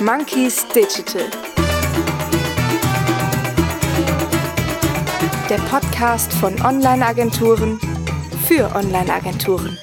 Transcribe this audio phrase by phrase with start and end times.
[0.00, 1.30] Monkeys Digital.
[5.48, 7.80] Der Podcast von Online-Agenturen
[8.46, 9.78] für Online-Agenturen.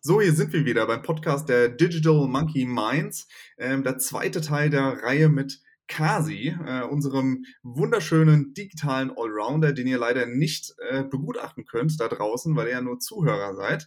[0.00, 3.28] So, hier sind wir wieder beim Podcast der Digital Monkey Minds,
[3.58, 9.98] ähm, der zweite Teil der Reihe mit Kasi, äh, unserem wunderschönen digitalen Allrounder, den ihr
[9.98, 13.86] leider nicht äh, begutachten könnt da draußen, weil ihr ja nur Zuhörer seid.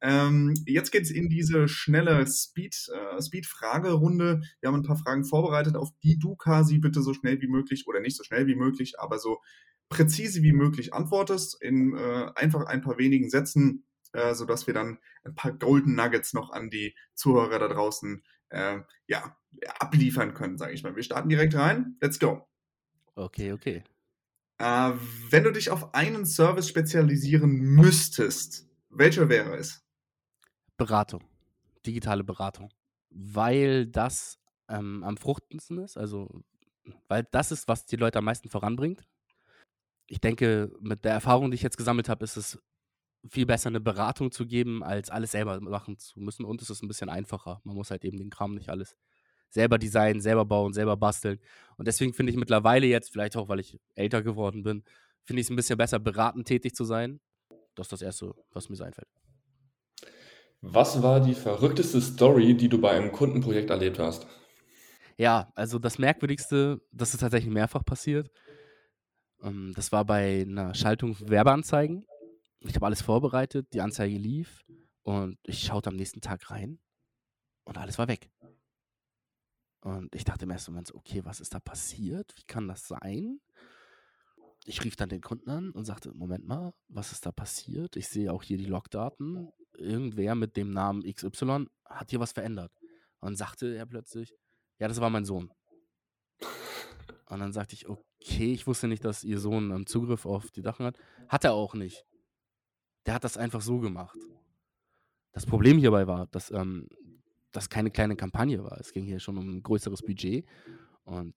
[0.00, 4.42] Ähm, jetzt geht's in diese schnelle Speed, äh, Speed-Fragerunde.
[4.60, 7.84] Wir haben ein paar Fragen vorbereitet, auf die du, Kasi, bitte so schnell wie möglich
[7.86, 9.38] oder nicht so schnell wie möglich, aber so
[9.88, 14.98] präzise wie möglich antwortest, in äh, einfach ein paar wenigen Sätzen, äh, sodass wir dann
[15.24, 19.36] ein paar Golden Nuggets noch an die Zuhörer da draußen äh, ja,
[19.78, 20.94] abliefern können, sage ich mal.
[20.96, 21.96] Wir starten direkt rein.
[22.00, 22.46] Let's go.
[23.14, 23.82] Okay, okay.
[24.58, 24.92] Äh,
[25.30, 29.84] wenn du dich auf einen Service spezialisieren müsstest, welcher wäre es?
[30.76, 31.24] Beratung.
[31.86, 32.72] Digitale Beratung.
[33.10, 36.42] Weil das ähm, am fruchtendsten ist, also
[37.08, 39.06] weil das ist, was die Leute am meisten voranbringt.
[40.06, 42.58] Ich denke, mit der Erfahrung, die ich jetzt gesammelt habe, ist es
[43.28, 46.44] viel besser, eine Beratung zu geben, als alles selber machen zu müssen.
[46.44, 47.60] Und es ist ein bisschen einfacher.
[47.64, 48.96] Man muss halt eben den Kram nicht alles
[49.50, 51.38] selber designen, selber bauen, selber basteln.
[51.76, 54.84] Und deswegen finde ich mittlerweile jetzt, vielleicht auch, weil ich älter geworden bin,
[55.24, 57.20] finde ich es ein bisschen besser, beratend tätig zu sein.
[57.74, 59.08] Das ist das Erste, was mir so einfällt.
[60.60, 64.26] Was war die verrückteste Story, die du bei einem Kundenprojekt erlebt hast?
[65.16, 68.30] Ja, also das Merkwürdigste, das ist tatsächlich mehrfach passiert.
[69.42, 72.06] Ähm, das war bei einer Schaltung Werbeanzeigen.
[72.60, 74.64] Ich habe alles vorbereitet, die Anzeige lief
[75.02, 76.80] und ich schaute am nächsten Tag rein
[77.64, 78.30] und alles war weg.
[79.80, 82.32] Und ich dachte im ersten Moment so, okay, was ist da passiert?
[82.36, 83.40] Wie kann das sein?
[84.64, 87.96] Ich rief dann den Kunden an und sagte, Moment mal, was ist da passiert?
[87.96, 89.50] Ich sehe auch hier die Logdaten.
[89.76, 92.72] Irgendwer mit dem Namen XY hat hier was verändert.
[93.20, 94.34] Und sagte er plötzlich,
[94.78, 95.52] ja, das war mein Sohn.
[97.26, 100.62] Und dann sagte ich, okay, ich wusste nicht, dass ihr Sohn einen Zugriff auf die
[100.62, 100.98] Sachen hat.
[101.28, 102.04] Hat er auch nicht.
[103.06, 104.18] Der hat das einfach so gemacht.
[105.32, 106.88] Das Problem hierbei war, dass ähm,
[107.52, 108.78] das keine kleine Kampagne war.
[108.78, 110.46] Es ging hier schon um ein größeres Budget.
[111.04, 111.34] Und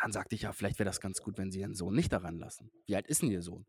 [0.00, 2.38] dann sagte ich, ja, vielleicht wäre das ganz gut, wenn Sie Ihren Sohn nicht daran
[2.38, 2.70] lassen.
[2.86, 3.66] Wie alt ist denn Ihr Sohn?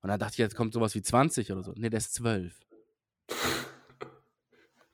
[0.00, 1.72] Und dann dachte ich, jetzt kommt sowas wie 20 oder so.
[1.76, 2.60] Nee, der ist 12.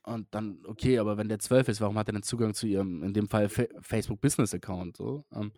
[0.03, 3.03] Und dann, okay, aber wenn der 12 ist, warum hat er denn Zugang zu ihrem,
[3.03, 4.97] in dem Fall, Facebook Business Account?
[4.97, 5.27] So?
[5.33, 5.53] Ähm,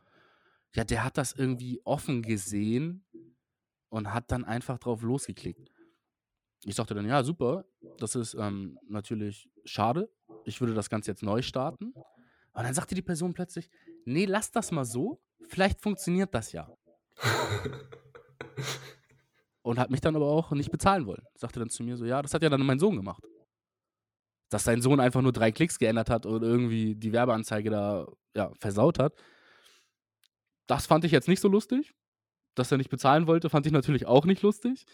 [0.75, 3.05] ja, der hat das irgendwie offen gesehen
[3.89, 5.71] und hat dann einfach drauf losgeklickt.
[6.65, 7.65] Ich sagte dann, ja, super,
[7.99, 10.11] das ist ähm, natürlich schade.
[10.45, 11.93] Ich würde das Ganze jetzt neu starten.
[12.53, 13.71] Und dann sagte die Person plötzlich,
[14.05, 16.69] nee, lass das mal so, vielleicht funktioniert das ja.
[19.63, 21.23] und hat mich dann aber auch nicht bezahlen wollen.
[21.35, 23.23] Sagte dann zu mir so, ja, das hat ja dann mein Sohn gemacht.
[24.49, 28.51] Dass sein Sohn einfach nur drei Klicks geändert hat und irgendwie die Werbeanzeige da ja,
[28.59, 29.15] versaut hat.
[30.67, 31.93] Das fand ich jetzt nicht so lustig.
[32.57, 34.85] Dass er nicht bezahlen wollte, fand ich natürlich auch nicht lustig.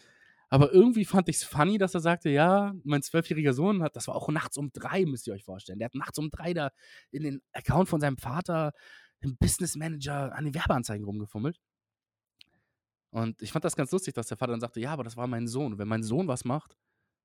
[0.48, 4.06] Aber irgendwie fand ich es funny, dass er sagte, ja, mein zwölfjähriger Sohn hat, das
[4.06, 5.78] war auch nachts um drei, müsst ihr euch vorstellen.
[5.78, 6.70] Der hat nachts um drei da
[7.10, 8.72] in den Account von seinem Vater,
[9.20, 11.58] im Business Manager, an den Werbeanzeigen rumgefummelt.
[13.10, 15.26] Und ich fand das ganz lustig, dass der Vater dann sagte, ja, aber das war
[15.26, 15.78] mein Sohn.
[15.78, 16.76] Wenn mein Sohn was macht,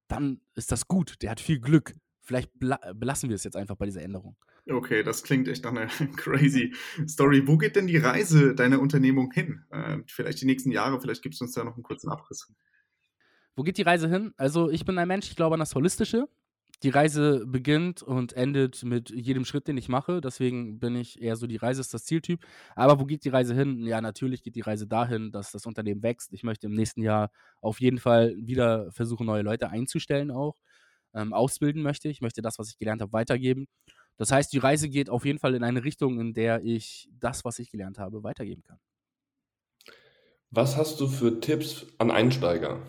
[0.08, 1.22] dann ist das gut.
[1.22, 1.94] Der hat viel Glück.
[2.22, 4.38] Vielleicht belassen wir es jetzt einfach bei dieser Änderung.
[4.70, 6.74] Okay, das klingt echt nach einer crazy
[7.08, 7.48] Story.
[7.48, 9.66] Wo geht denn die Reise deiner Unternehmung hin?
[9.70, 12.52] Äh, vielleicht die nächsten Jahre, vielleicht gibst du uns da noch einen kurzen Abriss.
[13.56, 14.34] Wo geht die Reise hin?
[14.38, 16.28] Also, ich bin ein Mensch, ich glaube an das Holistische.
[16.84, 20.20] Die Reise beginnt und endet mit jedem Schritt, den ich mache.
[20.20, 22.44] Deswegen bin ich eher so, die Reise ist das Zieltyp.
[22.76, 23.86] Aber wo geht die Reise hin?
[23.86, 26.34] Ja, natürlich geht die Reise dahin, dass das Unternehmen wächst.
[26.34, 27.30] Ich möchte im nächsten Jahr
[27.62, 30.56] auf jeden Fall wieder versuchen, neue Leute einzustellen auch.
[31.14, 33.68] Ähm, ausbilden möchte ich, möchte das, was ich gelernt habe, weitergeben.
[34.18, 37.46] Das heißt, die Reise geht auf jeden Fall in eine Richtung, in der ich das,
[37.46, 38.80] was ich gelernt habe, weitergeben kann.
[40.52, 42.82] Was hast du für Tipps an Einsteiger?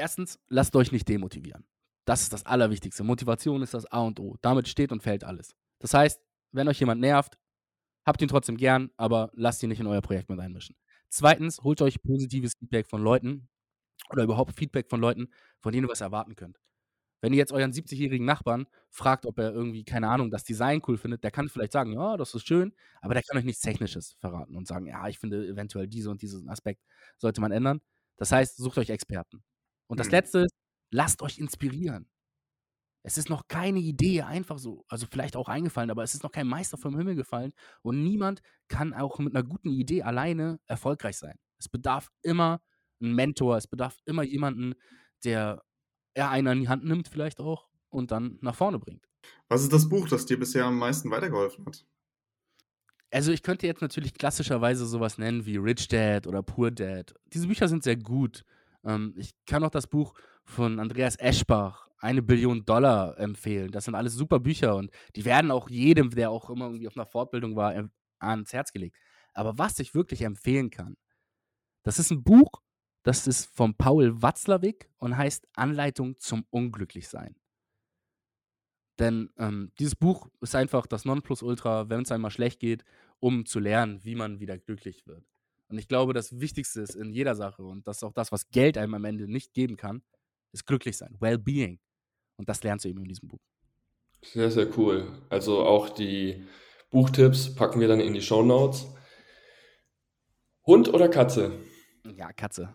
[0.00, 1.66] Erstens, lasst euch nicht demotivieren.
[2.06, 3.04] Das ist das Allerwichtigste.
[3.04, 4.38] Motivation ist das A und O.
[4.40, 5.54] Damit steht und fällt alles.
[5.78, 7.38] Das heißt, wenn euch jemand nervt,
[8.06, 10.74] habt ihn trotzdem gern, aber lasst ihn nicht in euer Projekt mit einmischen.
[11.10, 13.50] Zweitens, holt euch positives Feedback von Leuten
[14.08, 15.28] oder überhaupt Feedback von Leuten,
[15.60, 16.58] von denen ihr was erwarten könnt.
[17.20, 20.96] Wenn ihr jetzt euren 70-jährigen Nachbarn fragt, ob er irgendwie, keine Ahnung, das Design cool
[20.96, 24.16] findet, der kann vielleicht sagen, ja, das ist schön, aber der kann euch nichts Technisches
[24.18, 26.80] verraten und sagen, ja, ich finde eventuell diese und diesen Aspekt
[27.18, 27.82] sollte man ändern.
[28.16, 29.44] Das heißt, sucht euch Experten.
[29.90, 30.12] Und das mhm.
[30.12, 30.54] Letzte ist,
[30.92, 32.08] lasst euch inspirieren.
[33.02, 36.30] Es ist noch keine Idee einfach so, also vielleicht auch eingefallen, aber es ist noch
[36.30, 37.52] kein Meister vom Himmel gefallen
[37.82, 41.36] und niemand kann auch mit einer guten Idee alleine erfolgreich sein.
[41.58, 42.60] Es bedarf immer
[43.00, 44.74] einen Mentor, es bedarf immer jemanden,
[45.24, 45.62] der
[46.14, 49.08] er einen an die Hand nimmt vielleicht auch und dann nach vorne bringt.
[49.48, 51.84] Was ist das Buch, das dir bisher am meisten weitergeholfen hat?
[53.10, 57.14] Also ich könnte jetzt natürlich klassischerweise sowas nennen wie Rich Dad oder Poor Dad.
[57.32, 58.44] Diese Bücher sind sehr gut.
[58.84, 63.70] Ähm, ich kann auch das Buch von Andreas Eschbach, Eine Billion Dollar, empfehlen.
[63.72, 66.96] Das sind alles super Bücher und die werden auch jedem, der auch immer irgendwie auf
[66.96, 67.74] einer Fortbildung war,
[68.18, 68.96] ans Herz gelegt.
[69.34, 70.96] Aber was ich wirklich empfehlen kann,
[71.84, 72.50] das ist ein Buch,
[73.04, 77.36] das ist von Paul Watzlawick und heißt Anleitung zum Unglücklichsein.
[78.98, 82.84] Denn ähm, dieses Buch ist einfach das Nonplusultra, wenn es einmal schlecht geht,
[83.18, 85.24] um zu lernen, wie man wieder glücklich wird.
[85.70, 88.50] Und ich glaube, das Wichtigste ist in jeder Sache und das ist auch das, was
[88.50, 90.02] Geld einem am Ende nicht geben kann,
[90.52, 91.78] ist glücklich sein, Well-being.
[92.36, 93.40] Und das lernst du eben in diesem Buch.
[94.22, 95.06] Sehr, sehr cool.
[95.28, 96.44] Also auch die
[96.90, 98.86] Buchtipps packen wir dann in die Show Notes.
[100.66, 101.52] Hund oder Katze?
[102.16, 102.74] Ja, Katze.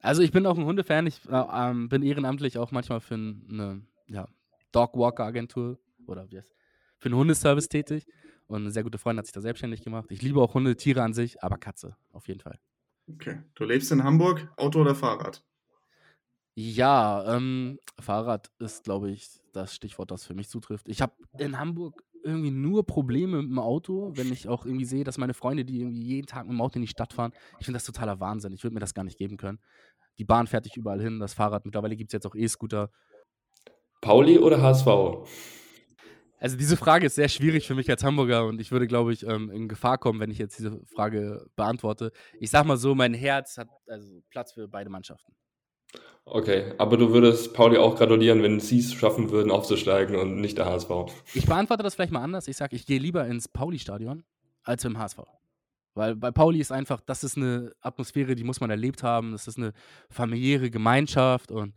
[0.00, 1.06] Also ich bin auch ein Hundefan.
[1.06, 4.28] Ich äh, ähm, bin ehrenamtlich auch manchmal für eine ja,
[4.72, 6.54] Dogwalker-Agentur oder wie heißt
[6.98, 8.06] für einen Hundeservice tätig.
[8.50, 10.10] Und eine sehr gute Freundin hat sich da selbstständig gemacht.
[10.10, 12.58] Ich liebe auch Hunde, Tiere an sich, aber Katze, auf jeden Fall.
[13.08, 13.42] Okay.
[13.54, 15.44] Du lebst in Hamburg, Auto oder Fahrrad?
[16.56, 20.88] Ja, ähm, Fahrrad ist, glaube ich, das Stichwort, das für mich zutrifft.
[20.88, 25.04] Ich habe in Hamburg irgendwie nur Probleme mit dem Auto, wenn ich auch irgendwie sehe,
[25.04, 27.66] dass meine Freunde, die irgendwie jeden Tag mit dem Auto in die Stadt fahren, ich
[27.66, 28.52] finde das totaler Wahnsinn.
[28.52, 29.60] Ich würde mir das gar nicht geben können.
[30.18, 32.90] Die Bahn fährt dich überall hin, das Fahrrad, mittlerweile gibt es jetzt auch E-Scooter.
[34.00, 34.88] Pauli oder HSV?
[36.40, 39.26] Also diese Frage ist sehr schwierig für mich als Hamburger und ich würde, glaube ich,
[39.26, 42.12] ähm, in Gefahr kommen, wenn ich jetzt diese Frage beantworte.
[42.38, 45.34] Ich sag mal so, mein Herz hat also Platz für beide Mannschaften.
[46.24, 50.56] Okay, aber du würdest Pauli auch gratulieren, wenn sie es schaffen würden, aufzusteigen und nicht
[50.56, 50.90] der HSV.
[51.34, 52.48] Ich beantworte das vielleicht mal anders.
[52.48, 54.24] Ich sage, ich gehe lieber ins Pauli-Stadion
[54.62, 55.18] als im HSV.
[55.94, 59.32] Weil bei Pauli ist einfach, das ist eine Atmosphäre, die muss man erlebt haben.
[59.32, 59.72] Das ist eine
[60.08, 61.50] familiäre Gemeinschaft.
[61.50, 61.74] Und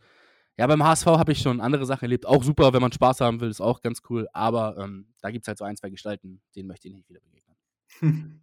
[0.58, 2.28] ja, beim HSV habe ich schon andere Sachen erlebt.
[2.28, 4.28] Auch super, wenn man Spaß haben will, ist auch ganz cool.
[4.34, 7.22] Aber ähm, da gibt es halt so ein, zwei Gestalten, denen möchte ich nicht wieder
[7.22, 7.58] begegnen.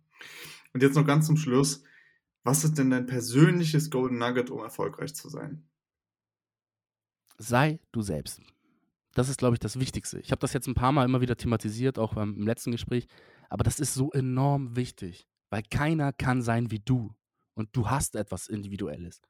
[0.73, 1.85] Und jetzt noch ganz zum Schluss.
[2.43, 5.69] Was ist denn dein persönliches Golden Nugget, um erfolgreich zu sein?
[7.39, 8.41] Sei du selbst.
[9.15, 10.19] Das ist, glaube ich, das Wichtigste.
[10.21, 13.07] Ich habe das jetzt ein paar Mal immer wieder thematisiert, auch im letzten Gespräch.
[13.49, 17.15] Aber das ist so enorm wichtig, weil keiner kann sein wie du.
[17.55, 19.21] Und du hast etwas Individuelles.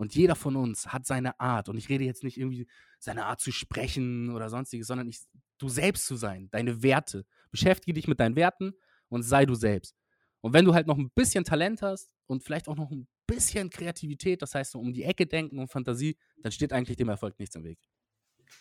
[0.00, 1.68] Und jeder von uns hat seine Art.
[1.68, 2.66] Und ich rede jetzt nicht irgendwie
[2.98, 5.18] seine Art zu sprechen oder sonstiges, sondern ich,
[5.58, 7.26] du selbst zu sein, deine Werte.
[7.50, 8.72] Beschäftige dich mit deinen Werten
[9.10, 9.94] und sei du selbst.
[10.40, 13.68] Und wenn du halt noch ein bisschen Talent hast und vielleicht auch noch ein bisschen
[13.68, 17.38] Kreativität, das heißt so um die Ecke denken und Fantasie, dann steht eigentlich dem Erfolg
[17.38, 17.78] nichts im Weg.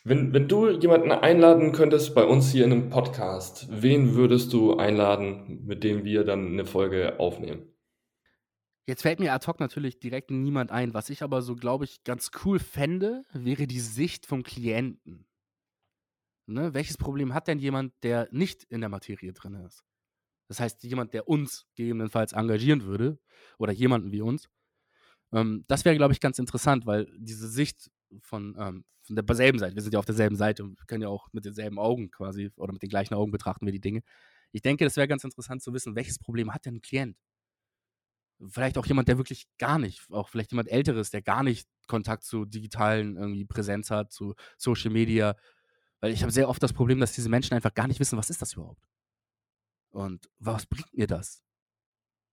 [0.04, 4.76] Wenn, wenn du jemanden einladen könntest bei uns hier in einem Podcast, wen würdest du
[4.76, 7.69] einladen, mit dem wir dann eine Folge aufnehmen?
[8.90, 10.96] Jetzt fällt mir ad hoc natürlich direkt niemand ein.
[10.96, 15.28] Was ich aber so, glaube ich, ganz cool fände, wäre die Sicht vom Klienten.
[16.48, 16.74] Ne?
[16.74, 19.84] Welches Problem hat denn jemand, der nicht in der Materie drin ist?
[20.48, 23.20] Das heißt, jemand, der uns gegebenenfalls engagieren würde
[23.60, 24.50] oder jemanden wie uns.
[25.34, 29.76] Ähm, das wäre, glaube ich, ganz interessant, weil diese Sicht von, ähm, von derselben Seite,
[29.76, 32.74] wir sind ja auf derselben Seite und können ja auch mit denselben Augen quasi oder
[32.74, 34.02] mit den gleichen Augen betrachten wir die Dinge.
[34.52, 37.16] Ich denke, das wäre ganz interessant zu wissen, welches Problem hat denn ein Klient?
[38.48, 42.24] Vielleicht auch jemand, der wirklich gar nicht, auch vielleicht jemand Älteres, der gar nicht Kontakt
[42.24, 45.36] zu digitalen irgendwie Präsenz hat, zu Social Media.
[46.00, 48.30] Weil ich habe sehr oft das Problem, dass diese Menschen einfach gar nicht wissen, was
[48.30, 48.88] ist das überhaupt?
[49.90, 51.44] Und was bringt mir das?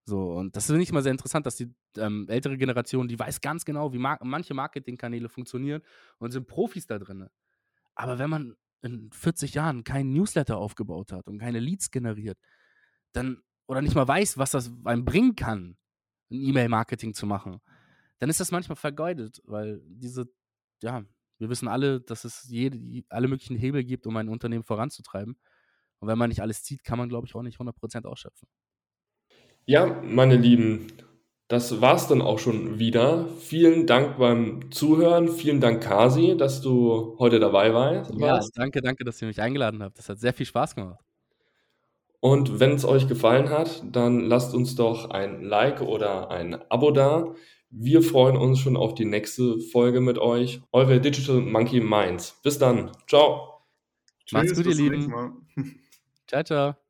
[0.09, 3.40] So, und das ist nicht mal sehr interessant, dass die ähm, ältere Generation, die weiß
[3.40, 5.83] ganz genau, wie mar manche Marketingkanäle funktionieren
[6.19, 7.28] und sind Profis da drin.
[7.97, 12.38] Aber wenn man in 40 Jahren keinen Newsletter aufgebaut hat und keine Leads generiert,
[13.12, 15.76] dann oder nicht mal weiß, was das einem bringen kann,
[16.30, 17.61] ein E-Mail-Marketing zu machen,
[18.18, 20.26] dann ist das manchmal vergeudet, weil diese,
[20.83, 21.04] ja,
[21.38, 22.78] wir wissen alle, dass es jede,
[23.09, 25.37] alle möglichen Hebel gibt, um ein Unternehmen voranzutreiben.
[25.99, 28.49] Und wenn man nicht alles zieht, kann man, glaube ich, auch nicht 100% ausschöpfen.
[29.66, 30.87] Ja, meine Lieben,
[31.49, 33.28] das war's dann auch schon wieder.
[33.40, 35.28] Vielen Dank beim Zuhören.
[35.28, 38.12] Vielen Dank, Kasi, dass du heute dabei warst.
[38.14, 39.99] Ja, danke, danke, dass ihr mich eingeladen habt.
[39.99, 41.05] Das hat sehr viel Spaß gemacht.
[42.20, 46.90] Und wenn es euch gefallen hat, dann lasst uns doch ein Like oder ein Abo
[46.90, 47.35] da.
[47.70, 50.61] Wir freuen uns schon auf die nächste Folge mit euch.
[50.73, 52.40] Eure Digital Monkey Minds.
[52.42, 52.92] Bis dann.
[53.06, 53.61] Ciao.
[54.32, 55.12] Macht's gut, ihr Lieben.
[56.26, 56.86] Ciao, ciao.